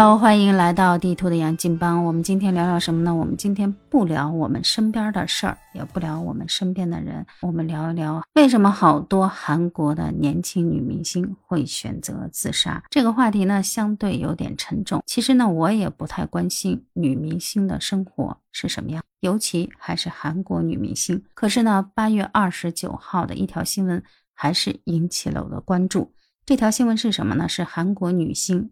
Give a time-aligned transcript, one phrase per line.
[0.00, 2.02] 好，欢迎来到地图的杨金帮。
[2.06, 3.14] 我们今天聊聊什么呢？
[3.14, 12.82] 我们今天不聊我们身边的事儿，也不聊我们身边的人，我们聊一聊为什么好多韩国的年轻女明星会选择自杀。
[12.88, 15.02] 这个话题呢，相对有点沉重。
[15.04, 21.22] 其实呢，我也不太关心女明星的生活是什么样，尤其还是韩国女明星。
[21.34, 26.14] 可是呢，八月二十九号的一条新闻还是引起了我的关注。
[26.46, 27.46] 这条新闻是什么呢？
[27.46, 28.70] 是韩国女星。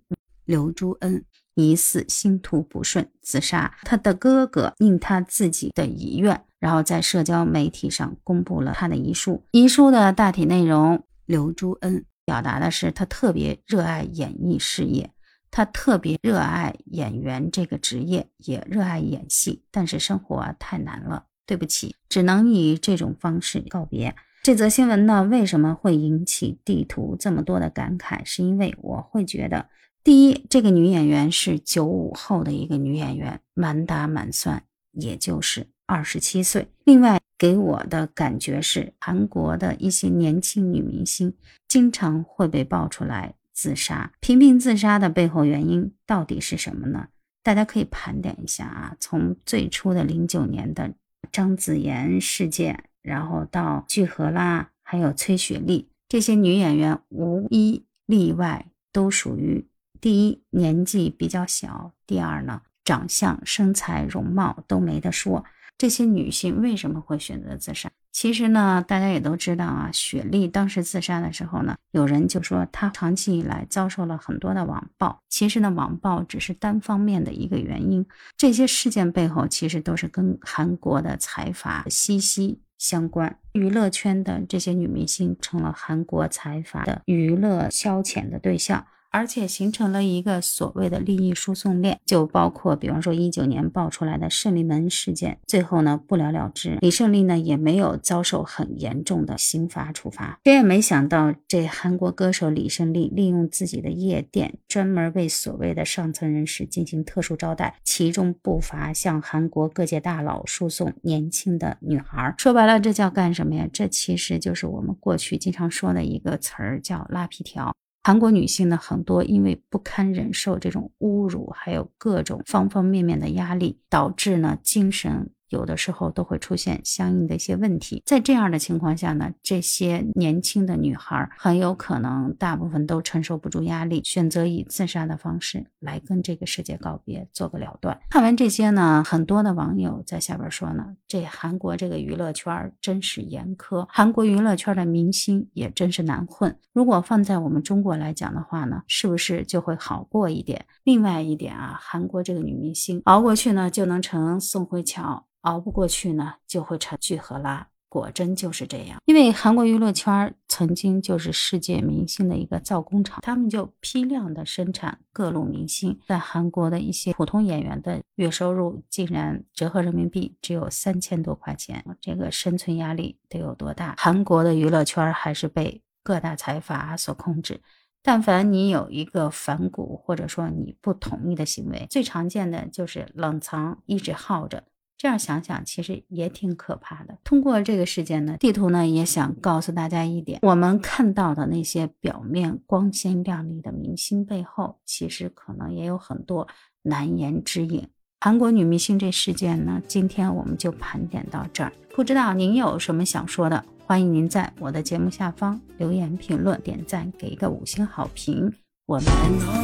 [0.48, 1.22] 刘朱恩
[1.56, 9.44] 疑似星途不顺自杀，他的哥哥应他自己的遗愿，然后在社交媒体上公布了他的遗书。
[9.50, 15.10] 遗书的大体内容，刘朱恩表达的是他特别热爱演艺事业，
[15.50, 24.16] 他特别热爱演员这个职业，也热爱演戏，但是生活太难了，对不起，只能以这种方式告别。
[24.42, 28.24] 这则新闻呢，为什么会引起地图这么多的感慨？
[28.24, 29.68] 是因为我会觉得。
[30.04, 36.68] 第一，这个女演员是九五后的一个女演员，满打满算也就是二十七岁。
[36.84, 41.34] 另外，给我的感觉是，韩国的一些年轻女明星
[41.68, 44.12] 经常会被爆出来自杀。
[44.20, 47.08] 频频自杀的背后原因到底是什么呢？
[47.42, 50.94] 大家可以盘点一下啊，从最初的零九年的
[51.30, 59.66] 张子妍事件，然后到具荷拉，还有崔雪莉这些女演员，无一例外都属于。
[60.00, 65.44] 第一，年纪比较小；第二呢，长相、身材、容貌都没得说。
[65.76, 67.88] 这些女性为什么会选择自杀？
[68.10, 69.90] 其实呢，大家也都知道啊。
[69.92, 75.20] 雪莉当时自杀的时候呢，有人就说她长期以来遭受了很多的网暴。
[75.28, 78.04] 其实呢，网暴只是单方面的一个原因，
[78.36, 83.38] 这些事件背后其实都是跟韩国的财阀息息相关。
[83.52, 88.84] 娱乐圈的这些女明星成了韩国财阀的娱乐消遣的对象。
[89.10, 100.38] 而且形成了一个所谓的利益输送链，就包括比方说一九年爆出来的胜利门事件，最后呢不了了之，李胜利呢也没有遭受很严重的刑罚处罚。
[100.44, 112.34] 谁也没想到，这韩国歌手李胜利利用自己的夜店，专门为所谓的上层人士进行特殊招待，其中不乏向韩国各界大佬输送年轻的女孩。
[112.38, 113.68] 说白了，这叫干什么呀？
[113.72, 117.74] 这其实就是我们过去经常说的一个词儿，叫拉皮条。
[118.08, 125.28] 韩国女性呢，很多因为不堪忍受这种侮辱，还有各种方方面面的压力，导致呢精神。
[125.48, 137.98] 有的时候都会出现相应的一些问题，在这样的情况下呢，这些年轻的女孩很有可能大部分都承受不住压力，选择以自杀的方式来跟这个世界告别，做个了断。
[138.10, 146.56] 看完这些呢，很多的网友在下边说呢，这韩国这个娱乐圈真是严苛，韩国娱乐圈的明星也真是难混。
[146.72, 150.66] 如果放在我们中国来讲的话呢，是不是就会好过一点？
[150.84, 155.24] 另外一点啊，韩国这个女明星熬过去呢，就能成宋慧乔。
[155.48, 157.68] 熬不过去呢，就会成聚合拉。
[157.90, 159.00] 果真就是这样。
[159.06, 165.98] 因为韩国娱乐圈曾经就是世界明星的一个造工厂，他们就批量的生产各路明星。
[166.06, 173.94] 在韩国的一些普通演员的月收入竟然折合人民币只有三千多块钱，这个生存压力得有多大？
[173.96, 177.62] 韩国的娱乐圈还是被各大财阀所控制。
[178.02, 184.64] 但凡你有一个反骨，或者说你不同意的行为，最常见的就是冷藏，一直耗着。
[184.98, 187.16] 这样想想，其实也挺可怕的。
[187.22, 196.48] 通过这个事件呢，地图呢也想告诉大家一点：我们看到的那些表面光鲜亮丽的明星背后，其实可能也有很多
[196.82, 197.86] 难言之隐。
[198.20, 201.72] 韩国女明星这事件呢，今天我们就盘点到这儿。
[201.94, 208.52] 不知道您有什么想说的，欢迎您在我的节目下方留言评论、点赞，给一个五星好评。
[208.86, 209.04] 我们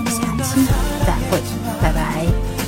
[0.07, 0.65] 下期
[1.05, 1.41] 再会，
[1.83, 2.64] 拜拜。